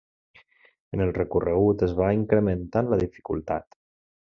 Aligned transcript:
En 0.97 1.03
el 1.05 1.11
recorregut 1.17 1.85
es 1.89 1.95
va 2.01 2.09
incrementant 2.21 2.91
la 2.95 3.01
dificultat. 3.05 3.81